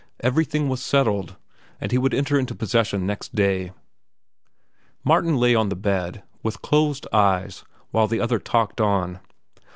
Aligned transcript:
Everything 0.21 0.67
was 0.67 0.81
settled, 0.81 1.35
and 1.79 1.91
he 1.91 1.99
would 1.99 2.11
enter 2.15 2.39
into 2.39 2.55
possession 2.55 3.05
next 3.05 3.35
day. 3.35 3.71
Martin 5.03 5.37
lay 5.37 5.53
on 5.53 5.69
the 5.69 5.75
bed, 5.75 6.23
with 6.41 6.63
closed 6.63 7.05
eyes, 7.13 7.63
while 7.91 8.07
the 8.07 8.19
other 8.19 8.39
talked 8.39 8.81
on. 8.81 9.19